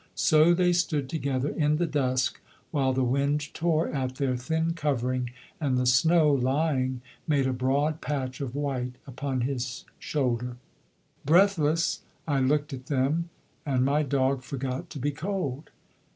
So 0.15 0.55
they 0.55 0.73
stood 0.73 1.09
together 1.09 1.49
in 1.49 1.77
the 1.77 1.85
dusk, 1.85 2.41
while 2.71 2.91
the 2.91 3.03
wind 3.03 3.53
tore 3.53 3.87
at 3.89 4.15
their 4.15 4.35
thin 4.35 4.73
covering, 4.73 5.29
and 5.59 5.77
the 5.77 5.85
snow, 5.85 6.31
lying, 6.33 7.01
made 7.27 7.45
a 7.45 7.53
broad 7.53 8.01
patch 8.01 8.41
of 8.41 8.55
white 8.55 8.95
upon 9.05 9.41
his 9.41 9.85
shoulder. 9.99 10.57
Breathless 11.23 12.01
I 12.27 12.39
looked 12.39 12.73
at 12.73 12.87
them, 12.87 13.29
and 13.63 13.85
my 13.85 14.01
dog 14.01 14.41
forgot 14.41 14.89
to 14.89 14.97
be 14.97 15.11
cold. 15.11 15.69